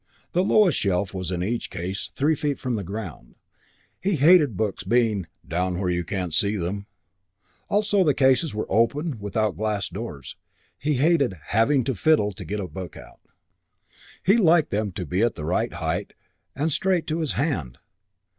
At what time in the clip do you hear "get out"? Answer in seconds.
12.43-12.63